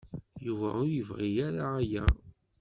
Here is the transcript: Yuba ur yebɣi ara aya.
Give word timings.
Yuba 0.45 0.67
ur 0.81 0.87
yebɣi 0.95 1.29
ara 1.47 1.65
aya. 1.81 2.05